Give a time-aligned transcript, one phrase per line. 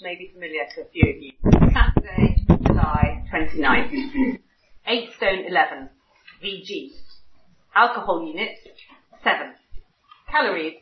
[0.00, 1.32] may be familiar to a few of you.
[1.72, 4.38] Saturday, July 29th.
[4.86, 5.88] 8 stone 11,
[6.42, 6.90] VG.
[7.74, 8.56] Alcohol unit,
[9.24, 9.54] 7.
[10.30, 10.74] Calories,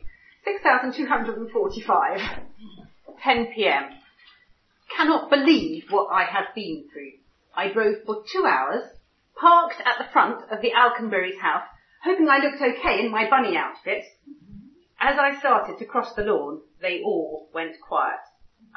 [0.45, 2.19] 6,245.
[3.23, 3.83] 10 p.m.
[4.95, 7.13] Cannot believe what I have been through.
[7.55, 8.83] I drove for two hours,
[9.39, 11.65] parked at the front of the Alconbury's house,
[12.03, 14.03] hoping I looked okay in my bunny outfit.
[14.99, 18.19] As I started to cross the lawn, they all went quiet,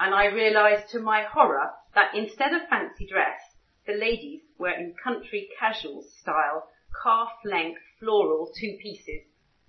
[0.01, 3.39] and I realised to my horror that instead of fancy dress,
[3.87, 6.69] the ladies were in country casual style,
[7.03, 9.27] calf-length floral two pieces,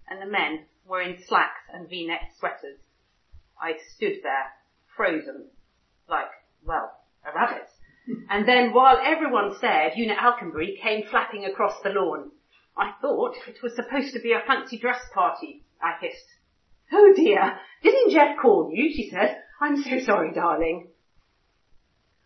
[0.10, 2.80] and the men were in slacks and v-neck sweaters.
[3.62, 4.54] I stood there,
[4.96, 5.50] frozen,
[6.08, 6.32] like,
[6.66, 6.92] well,
[7.26, 7.68] a rabbit.
[8.30, 12.32] And then while everyone stared, Una Alconbury came flapping across the lawn.
[12.76, 16.26] I thought it was supposed to be a fancy dress party, I hissed.
[16.92, 18.92] Oh dear, didn't Jeff call you?
[18.92, 19.44] She said.
[19.62, 20.88] I'm so sorry, darling.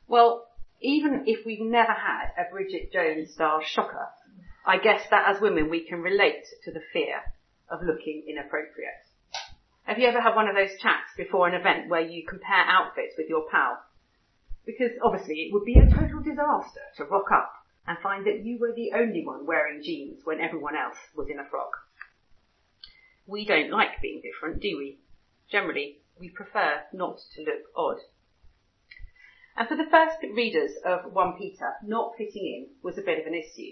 [0.08, 0.48] Well,
[0.82, 4.08] even if we've never had a Bridget Jones style shocker,
[4.66, 7.20] I guess that as women we can relate to the fear
[7.70, 9.04] of looking inappropriate.
[9.84, 13.16] Have you ever had one of those chats before an event where you compare outfits
[13.18, 13.80] with your pal?
[14.66, 17.52] Because obviously it would be a total disaster to rock up
[17.86, 21.40] and find that you were the only one wearing jeans when everyone else was in
[21.40, 21.72] a frock.
[23.28, 25.00] We don't like being different, do we?
[25.52, 27.98] Generally, we prefer not to look odd.
[29.58, 33.26] And for the first readers of 1 Peter, not fitting in was a bit of
[33.26, 33.72] an issue.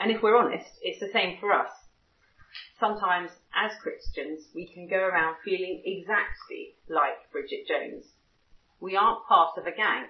[0.00, 1.70] And if we're honest, it's the same for us.
[2.80, 8.04] Sometimes, as Christians, we can go around feeling exactly like Bridget Jones.
[8.80, 10.06] We aren't part of a gang.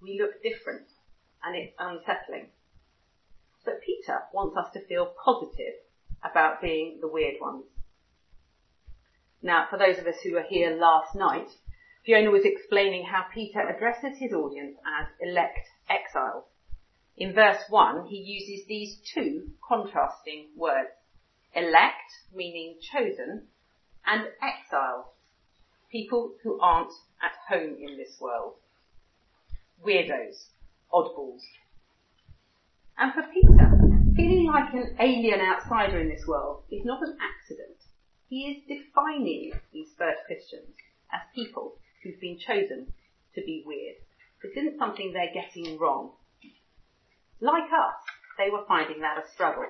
[0.00, 0.88] We look different,
[1.44, 2.48] and it's unsettling.
[3.64, 5.74] But Peter wants us to feel positive
[6.22, 7.64] about being the weird ones.
[9.42, 11.48] Now, for those of us who were here last night,
[12.04, 16.44] Fiona was explaining how Peter addresses his audience as elect exiles.
[17.16, 20.90] In verse 1, he uses these two contrasting words.
[21.54, 23.48] Elect, meaning chosen,
[24.06, 25.06] and exiles,
[25.90, 28.54] people who aren't at home in this world.
[29.84, 30.50] Weirdos,
[30.92, 31.42] oddballs.
[32.96, 33.70] And for Peter,
[34.14, 37.79] feeling like an alien outsider in this world is not an accident.
[38.30, 40.76] He is defining these first Christians
[41.12, 41.74] as people
[42.04, 42.86] who've been chosen
[43.34, 43.96] to be weird.
[44.40, 46.12] This isn't something they're getting wrong.
[47.40, 47.98] Like us,
[48.38, 49.66] they were finding that a struggle.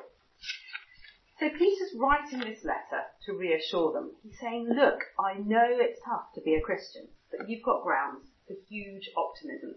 [1.39, 4.11] So Peter's writing this letter to reassure them.
[4.23, 8.27] He's saying, look, I know it's tough to be a Christian, but you've got grounds
[8.47, 9.75] for huge optimism.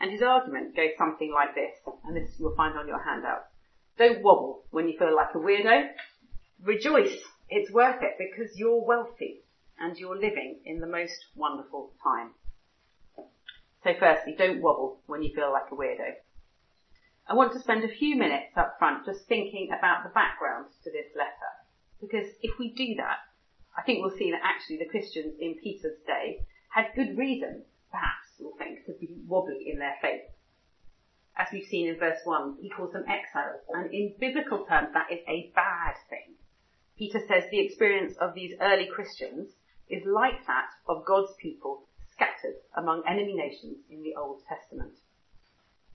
[0.00, 1.70] And his argument goes something like this,
[2.04, 3.44] and this you'll find on your handout.
[3.96, 5.90] Don't wobble when you feel like a weirdo.
[6.64, 7.16] Rejoice.
[7.48, 9.42] It's worth it because you're wealthy
[9.78, 12.30] and you're living in the most wonderful time.
[13.82, 16.14] So firstly, don't wobble when you feel like a weirdo.
[17.26, 20.90] I want to spend a few minutes up front just thinking about the background to
[20.90, 21.52] this letter.
[22.00, 23.18] Because if we do that,
[23.76, 28.28] I think we'll see that actually the Christians in Peter's day had good reason, perhaps,
[28.38, 30.22] we'll think, to be wobbly in their faith.
[31.36, 35.10] As we've seen in verse 1, he calls them exiles, and in biblical terms that
[35.10, 36.34] is a bad thing.
[36.96, 39.50] Peter says the experience of these early Christians
[39.88, 44.94] is like that of God's people scattered among enemy nations in the Old Testament.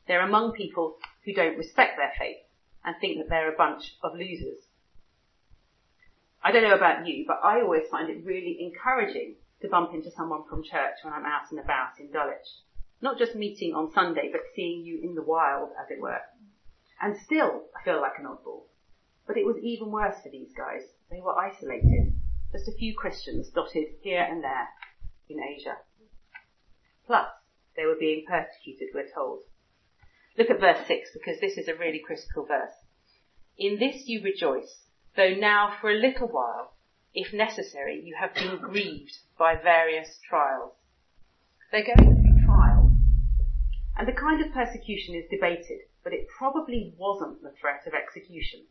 [0.07, 2.37] They're among people who don't respect their faith
[2.83, 4.63] and think that they're a bunch of losers.
[6.43, 10.11] I don't know about you, but I always find it really encouraging to bump into
[10.11, 12.47] someone from church when I'm out and about in Dulwich.
[13.01, 16.21] Not just meeting on Sunday, but seeing you in the wild, as it were.
[17.01, 18.63] And still, I feel like an oddball.
[19.29, 20.81] But it was even worse for these guys.
[21.11, 22.15] They were isolated.
[22.51, 24.69] Just a few Christians dotted here and there
[25.29, 25.77] in Asia.
[27.05, 27.27] Plus,
[27.75, 29.41] they were being persecuted, we're told.
[30.35, 32.73] Look at verse 6 because this is a really critical verse.
[33.55, 36.73] In this you rejoice, though now for a little while,
[37.13, 40.73] if necessary, you have been grieved by various trials.
[41.71, 42.93] They're going through trials.
[43.95, 48.61] And the kind of persecution is debated, but it probably wasn't the threat of execution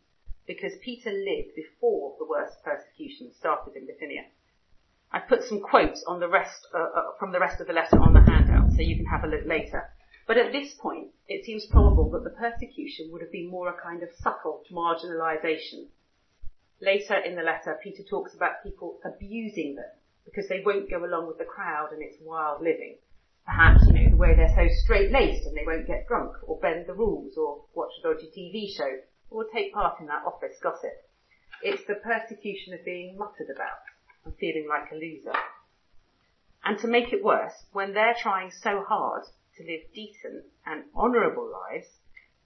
[0.49, 4.25] because Peter lived before the worst persecution started in Bithynia.
[5.13, 8.01] I put some quotes on the rest, uh, uh, from the rest of the letter
[8.01, 9.91] on the handout so you can have a look later.
[10.27, 13.81] But at this point, it seems probable that the persecution would have been more a
[13.81, 15.89] kind of subtle marginalisation.
[16.81, 19.91] Later in the letter, Peter talks about people abusing them
[20.25, 22.97] because they won't go along with the crowd and its wild living.
[23.45, 26.87] Perhaps, you know, the way they're so straight-laced and they won't get drunk or bend
[26.87, 31.05] the rules or watch a dodgy TV show or take part in that office gossip.
[31.63, 33.83] It's the persecution of being muttered about
[34.25, 35.33] and feeling like a loser.
[36.65, 39.25] And to make it worse, when they're trying so hard
[39.57, 41.87] to live decent and honourable lives,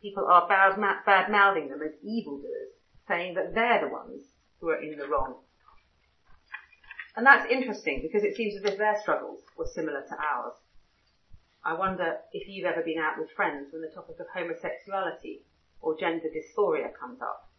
[0.00, 0.76] people are bad,
[1.06, 2.72] bad mouthing them as evildoers,
[3.06, 4.22] saying that they're the ones
[4.60, 5.36] who are in the wrong.
[7.16, 10.54] And that's interesting because it seems as if their struggles were similar to ours.
[11.64, 15.42] I wonder if you've ever been out with friends when the topic of homosexuality
[15.82, 17.50] or gender dysphoria comes up.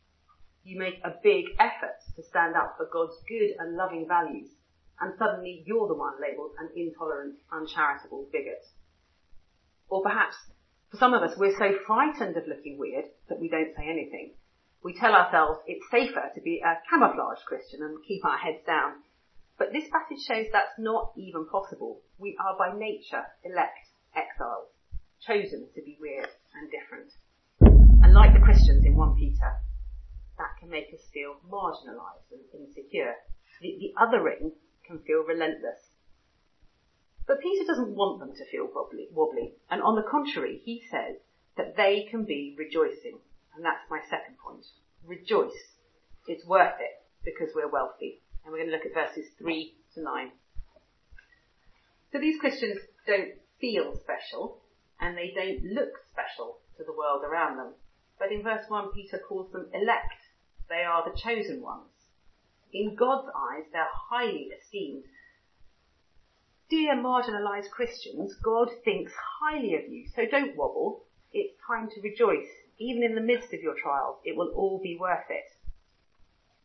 [0.64, 4.50] You make a big effort to stand up for God's good and loving values,
[5.00, 8.66] and suddenly you're the one labelled an intolerant, uncharitable bigot.
[9.90, 10.38] Or perhaps,
[10.90, 14.34] for some of us, we're so frightened of looking weird that we don't say anything.
[14.84, 19.04] We tell ourselves it's safer to be a camouflage Christian and keep our heads down.
[19.58, 22.02] But this passage shows that's not even possible.
[22.18, 24.70] We are by nature elect exiles,
[25.22, 27.12] chosen to be weird and different.
[28.04, 29.54] And like the Christians in 1 Peter,
[30.38, 33.16] that can make us feel marginalised and insecure.
[33.62, 34.52] The, the othering
[34.86, 35.80] can feel relentless.
[37.26, 41.16] But Peter doesn't want them to feel wobbly, wobbly, and on the contrary, he says
[41.56, 43.20] that they can be rejoicing.
[43.56, 44.66] And that's my second point.
[45.06, 45.78] Rejoice.
[46.28, 48.22] It's worth it because we're wealthy.
[48.44, 50.32] And we're going to look at verses 3 to 9.
[52.12, 54.60] So these Christians don't feel special
[55.00, 57.74] and they don't look special to the world around them.
[58.20, 60.30] But in verse 1, Peter calls them elect.
[60.70, 61.90] They are the chosen ones.
[62.72, 65.04] In God's eyes, they're highly esteemed.
[66.70, 71.04] Dear marginalized Christians, God thinks highly of you, so don't wobble.
[71.32, 72.50] It's time to rejoice.
[72.80, 75.46] Even in the midst of your trials, it will all be worth it.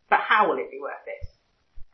[0.08, 1.28] But how will it be worth it?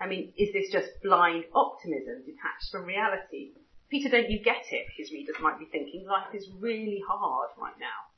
[0.00, 3.52] I mean, is this just blind optimism detached from reality?
[3.90, 4.86] Peter, don't you get it?
[4.96, 8.13] His readers might be thinking, life is really hard right now.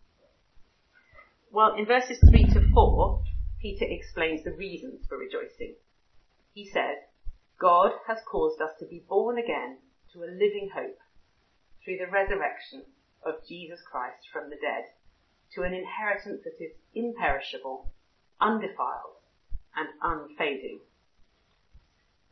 [1.50, 3.22] Well, in verses 3 to 4,
[3.60, 5.76] Peter explains the reasons for rejoicing.
[6.52, 6.98] He says,
[7.58, 9.78] God has caused us to be born again
[10.12, 10.98] to a living hope
[11.84, 12.84] through the resurrection
[13.24, 14.84] of Jesus Christ from the dead
[15.54, 17.92] to an inheritance that is imperishable,
[18.40, 19.22] undefiled,
[19.74, 20.80] and unfading.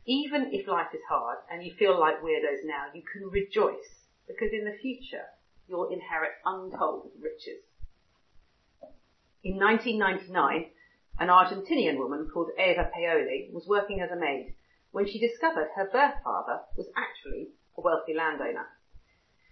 [0.05, 4.51] Even if life is hard and you feel like weirdos now, you can rejoice because
[4.51, 5.25] in the future
[5.67, 7.63] you'll inherit untold riches.
[9.45, 10.71] In 1999,
[11.19, 14.55] an Argentinian woman called Eva Paoli was working as a maid
[14.89, 18.67] when she discovered her birth father was actually a wealthy landowner.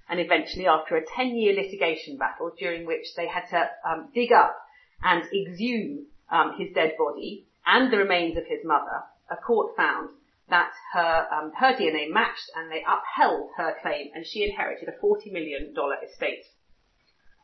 [0.10, 4.32] And eventually, after a 10 year litigation battle during which they had to um, dig
[4.32, 4.58] up
[5.04, 10.10] and exhume um, his dead body and the remains of his mother, a court found
[10.50, 15.06] that her um, her DNA matched and they upheld her claim and she inherited a
[15.06, 15.72] $40 million
[16.04, 16.46] estate.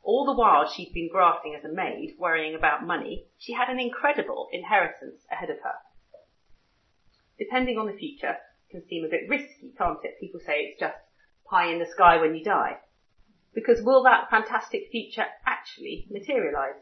[0.10, 3.80] All the while she'd been grafting as a maid, worrying about money, she had an
[3.80, 5.76] incredible inheritance ahead of her.
[7.38, 8.38] Depending on the future,
[8.72, 10.20] can seem a bit risky, can't it?
[10.20, 10.98] People say it's just
[11.48, 12.80] pie in the sky when you die.
[13.54, 16.82] Because will that fantastic future actually materialise?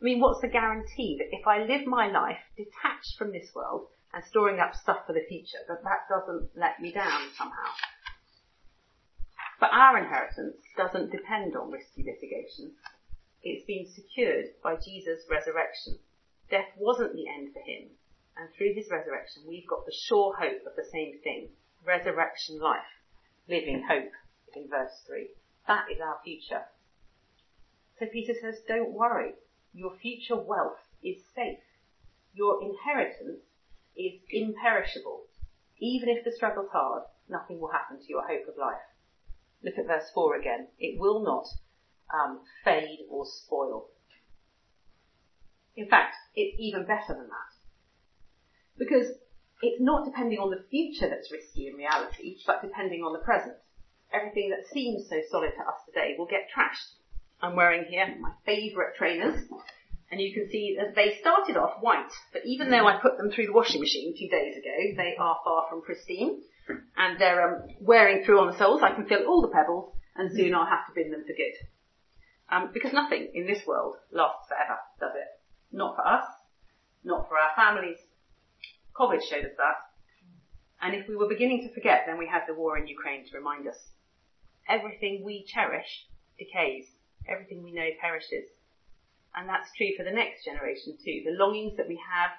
[0.00, 3.88] I mean, what's the guarantee that if I live my life detached from this world
[4.14, 7.68] and storing up stuff for the future, that that doesn't let me down somehow.
[9.62, 12.72] But our inheritance doesn't depend on risky litigation.
[13.44, 16.00] It's been secured by Jesus' resurrection.
[16.50, 17.90] Death wasn't the end for him,
[18.36, 21.50] and through his resurrection we've got the sure hope of the same thing,
[21.86, 22.90] resurrection life,
[23.48, 24.10] living hope
[24.56, 25.30] in verse 3.
[25.68, 26.66] That is our future.
[28.00, 29.34] So Peter says, don't worry,
[29.72, 31.62] your future wealth is safe.
[32.34, 33.46] Your inheritance
[33.96, 35.22] is imperishable.
[35.78, 38.82] Even if the struggle's hard, nothing will happen to your hope of life.
[39.64, 40.68] Look at verse 4 again.
[40.78, 41.46] It will not
[42.12, 43.88] um, fade or spoil.
[45.76, 47.52] In fact, it's even better than that.
[48.78, 49.06] Because
[49.62, 53.56] it's not depending on the future that's risky in reality, but depending on the present.
[54.12, 56.98] Everything that seems so solid to us today will get trashed.
[57.40, 59.40] I'm wearing here my favourite trainers.
[60.10, 63.30] And you can see that they started off white, but even though I put them
[63.30, 66.42] through the washing machine two days ago, they are far from pristine.
[66.96, 68.82] And they're um, wearing through on the soles.
[68.82, 71.56] I can feel all the pebbles, and soon I'll have to bin them for good.
[72.50, 75.28] Um, because nothing in this world lasts forever, does it?
[75.74, 76.24] Not for us,
[77.04, 77.98] not for our families.
[78.94, 79.76] COVID showed us that.
[80.82, 83.38] And if we were beginning to forget, then we had the war in Ukraine to
[83.38, 83.78] remind us.
[84.68, 86.06] Everything we cherish
[86.38, 86.86] decays.
[87.28, 88.50] Everything we know perishes.
[89.34, 91.22] And that's true for the next generation too.
[91.24, 92.30] The longings that we have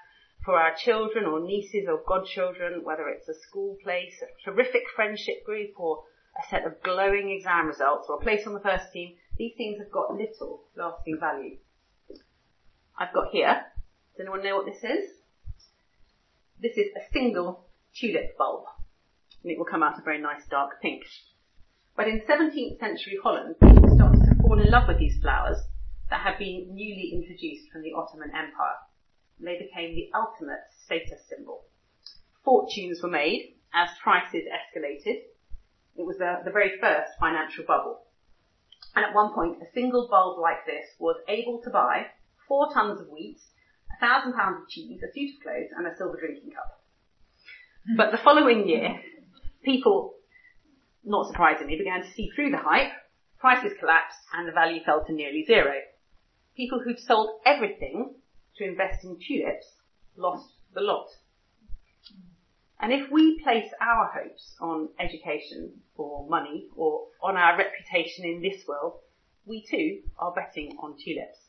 [0.44, 5.46] for our children or nieces or godchildren, whether it's a school place, a terrific friendship
[5.46, 6.04] group or
[6.38, 9.80] a set of glowing exam results or a place on the first team, these things
[9.80, 11.58] have got little lasting value.
[12.98, 13.64] I've got here,
[14.16, 15.10] does anyone know what this is?
[16.60, 18.66] This is a single tulip bulb.
[19.44, 21.04] and it will come out a very nice dark pink.
[21.96, 25.58] But in 17th century Holland, people started to fall in love with these flowers
[26.10, 28.78] that had been newly introduced from the Ottoman Empire.
[29.44, 31.66] They became the ultimate status symbol.
[32.46, 35.20] Fortunes were made as prices escalated.
[35.96, 38.04] It was the, the very first financial bubble.
[38.96, 42.08] And at one point, a single bulb like this was able to buy
[42.48, 43.40] four tons of wheat,
[43.92, 46.82] a thousand pounds of cheese, a suit of clothes, and a silver drinking cup.
[47.98, 49.00] But the following year,
[49.66, 50.14] people,
[51.04, 52.92] not surprisingly, began to see through the hype,
[53.40, 55.74] prices collapsed, and the value fell to nearly zero.
[56.56, 58.16] People who'd sold everything
[58.58, 59.68] to invest in tulips
[60.16, 61.08] lost the lot.
[62.80, 68.42] And if we place our hopes on education or money or on our reputation in
[68.42, 69.00] this world,
[69.46, 71.40] we too are betting on tulips.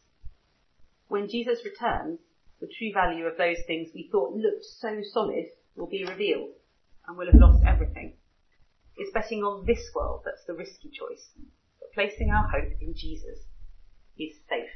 [1.08, 2.20] When Jesus returns,
[2.60, 5.46] the true value of those things we thought looked so solid
[5.76, 6.50] will be revealed
[7.06, 8.14] and we'll have lost everything.
[8.96, 11.30] It's betting on this world that's the risky choice,
[11.80, 13.40] but placing our hope in Jesus
[14.18, 14.70] is safe.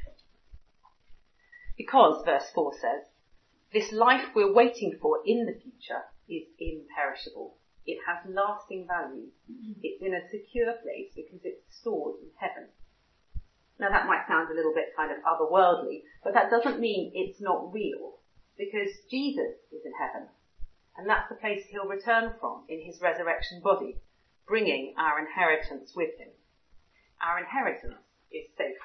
[1.79, 3.07] Because, verse 4 says,
[3.71, 7.55] this life we're waiting for in the future is imperishable.
[7.85, 9.31] It has lasting value.
[9.49, 9.79] Mm-hmm.
[9.81, 12.67] It's in a secure place because it's stored in heaven.
[13.79, 17.39] Now that might sound a little bit kind of otherworldly, but that doesn't mean it's
[17.39, 18.19] not real
[18.57, 20.27] because Jesus is in heaven.
[20.97, 23.95] And that's the place he'll return from in his resurrection body,
[24.45, 26.35] bringing our inheritance with him.
[27.21, 28.83] Our inheritance is safe.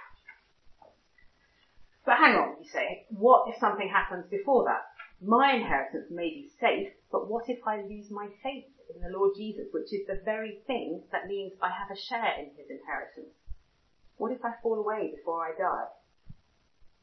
[2.04, 4.84] But hang on, you say, what if something happens before that?
[5.22, 9.32] My inheritance may be safe, but what if I lose my faith in the Lord
[9.36, 13.32] Jesus, which is the very thing that means I have a share in his inheritance?
[14.16, 15.88] What if I fall away before I die?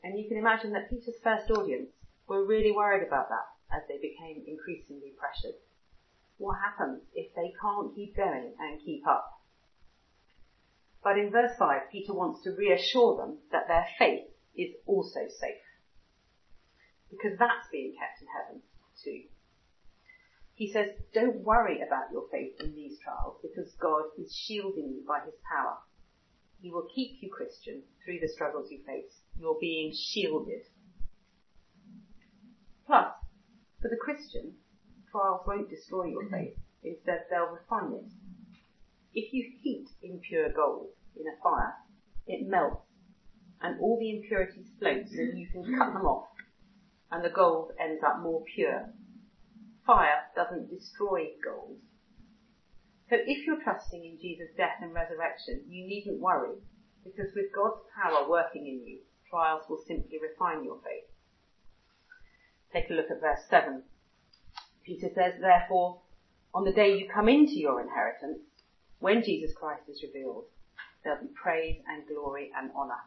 [0.03, 1.89] And you can imagine that Peter's first audience
[2.27, 5.57] were really worried about that as they became increasingly pressured.
[6.37, 9.41] What happens if they can't keep going and keep up?
[11.03, 15.65] But in verse 5, Peter wants to reassure them that their faith is also safe
[17.11, 18.61] because that's being kept in heaven
[19.03, 19.27] too.
[20.53, 25.03] He says, don't worry about your faith in these trials because God is shielding you
[25.07, 25.77] by his power.
[26.61, 29.11] He will keep you Christian through the struggles you face.
[29.37, 30.61] You're being shielded.
[32.85, 33.11] Plus,
[33.81, 34.53] for the Christian,
[35.11, 36.53] trials won't destroy your faith.
[36.83, 38.11] Instead, they'll refine it.
[39.13, 41.73] If you heat impure gold in a fire,
[42.27, 42.85] it melts
[43.61, 46.27] and all the impurities float so you can cut them off
[47.11, 48.89] and the gold ends up more pure.
[49.85, 51.77] Fire doesn't destroy gold.
[53.09, 56.55] So if you're trusting in Jesus' death and resurrection, you needn't worry,
[57.03, 58.99] because with God's power working in you,
[59.29, 61.11] trials will simply refine your faith.
[62.71, 63.83] Take a look at verse 7.
[64.85, 65.99] Peter says, therefore,
[66.53, 68.39] on the day you come into your inheritance,
[68.99, 70.45] when Jesus Christ is revealed,
[71.03, 73.03] there'll be praise and glory and honour.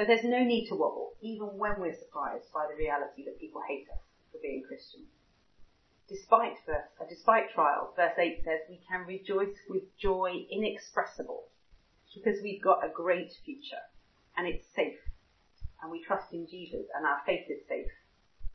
[0.00, 3.60] So there's no need to wobble, even when we're surprised by the reality that people
[3.68, 4.00] hate us
[4.32, 5.12] for being Christians.
[6.08, 11.44] Despite verse, uh, despite trials, verse 8 says we can rejoice with joy inexpressible
[12.14, 13.84] because we've got a great future
[14.38, 14.96] and it's safe
[15.82, 17.92] and we trust in Jesus and our faith is safe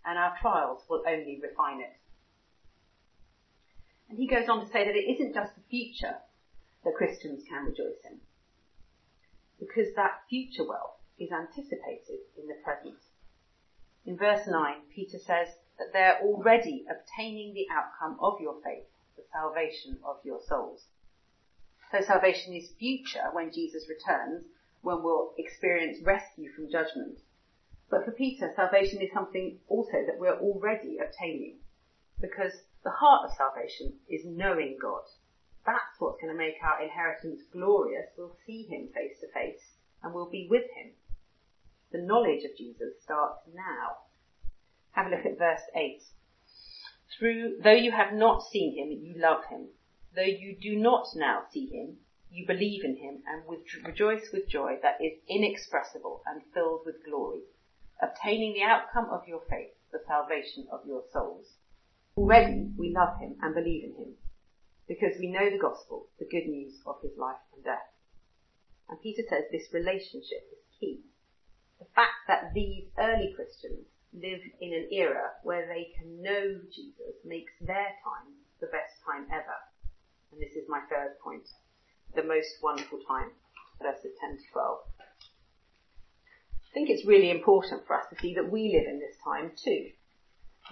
[0.03, 1.93] and our trials will only refine it.
[4.09, 6.17] And he goes on to say that it isn't just the future
[6.83, 8.17] that Christians can rejoice in
[9.59, 12.99] because that future wealth is anticipated in the present.
[14.05, 19.23] In verse 9, Peter says that they're already obtaining the outcome of your faith, the
[19.31, 20.87] salvation of your souls.
[21.91, 24.45] So salvation is future when Jesus returns,
[24.81, 27.19] when we'll experience rescue from judgment.
[27.89, 31.59] But for Peter, salvation is something also that we're already obtaining.
[32.19, 35.03] Because the heart of salvation is knowing God.
[35.65, 38.07] That's what's going to make our inheritance glorious.
[38.17, 40.93] We'll see Him face to face and we'll be with Him
[41.91, 43.97] the knowledge of Jesus starts now.
[44.91, 46.01] Have a look at verse 8.
[47.17, 49.67] Through, though you have not seen him, you love him.
[50.15, 51.97] Though you do not now see him,
[52.31, 57.05] you believe in him and with, rejoice with joy that is inexpressible and filled with
[57.05, 57.41] glory,
[58.01, 61.55] obtaining the outcome of your faith, the salvation of your souls.
[62.17, 64.15] Already we love him and believe in him
[64.87, 67.91] because we know the gospel, the good news of his life and death.
[68.89, 71.01] And Peter says this relationship is key
[71.95, 77.51] fact that these early Christians live in an era where they can know Jesus makes
[77.61, 79.57] their time the best time ever.
[80.31, 81.47] And this is my third point.
[82.15, 83.31] The most wonderful time.
[83.81, 84.77] Verses 10 to 12.
[86.51, 89.51] I think it's really important for us to see that we live in this time
[89.55, 89.91] too.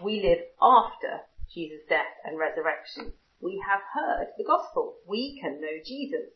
[0.03, 1.21] We live after
[1.53, 3.13] Jesus' death and resurrection.
[3.39, 4.95] We have heard the gospel.
[5.07, 6.31] We can know Jesus.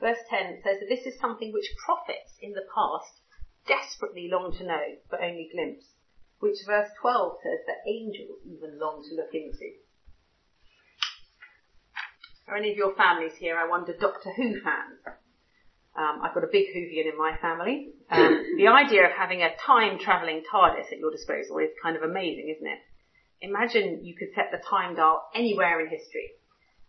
[0.00, 3.20] Verse 10 says that this is something which prophets in the past
[3.66, 5.84] desperately long to know, but only glimpse.
[6.38, 9.72] Which verse 12 says that angels even long to look into.
[12.48, 15.00] Are any of your families here, I wonder, Doctor Who fans?
[15.96, 17.88] Um, I've got a big Whovian in my family.
[18.10, 22.02] Um, the idea of having a time travelling TARDIS at your disposal is kind of
[22.02, 22.78] amazing, isn't it?
[23.40, 26.30] Imagine you could set the time dial anywhere in history.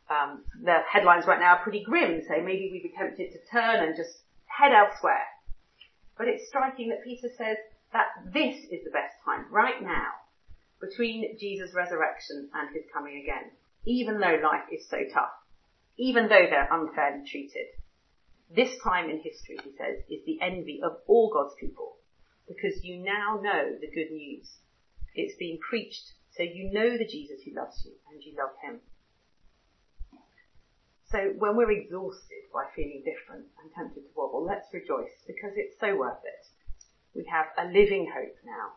[0.10, 3.84] Um, the headlines right now are pretty grim, so maybe we'd be tempted to turn
[3.84, 5.25] and just head elsewhere.
[6.17, 7.57] But it's striking that Peter says
[7.93, 10.12] that this is the best time, right now,
[10.81, 13.51] between Jesus' resurrection and his coming again,
[13.86, 15.31] even though life is so tough,
[15.97, 17.67] even though they're unfairly treated.
[18.53, 21.97] This time in history, he says, is the envy of all God's people,
[22.47, 24.50] because you now know the good news.
[25.15, 28.79] It's being preached, so you know the Jesus who loves you, and you love him.
[31.09, 35.79] So when we're exhausted by feeling different and tempted to wobble, let's rejoice because it's
[35.79, 36.47] so worth it.
[37.15, 38.75] We have a living hope now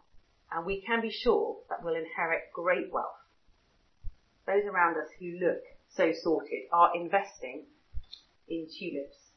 [0.52, 3.18] and we can be sure that we'll inherit great wealth.
[4.46, 7.66] Those around us who look so sorted are investing
[8.48, 9.34] in tulips.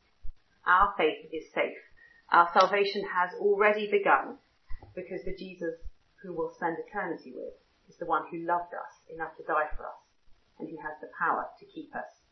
[0.68, 1.78] Our faith is safe.
[2.32, 4.38] Our salvation has already begun
[4.96, 5.82] because the Jesus
[6.22, 7.54] who we'll spend eternity with
[7.90, 10.02] is the one who loved us enough to die for us
[10.60, 12.23] and who has the power to keep us